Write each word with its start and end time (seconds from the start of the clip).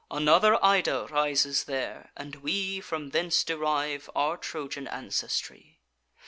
Another 0.09 0.57
Ida 0.65 1.05
rises 1.11 1.65
there, 1.65 2.11
and 2.17 2.37
we 2.37 2.79
From 2.81 3.11
thence 3.11 3.43
derive 3.43 4.09
our 4.15 4.35
Trojan 4.35 4.87
ancestry. 4.87 5.77